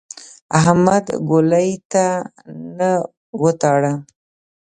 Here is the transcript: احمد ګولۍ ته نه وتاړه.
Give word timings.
احمد 0.59 1.05
ګولۍ 1.29 1.69
ته 1.91 2.05
نه 2.77 2.91
وتاړه. 3.41 3.93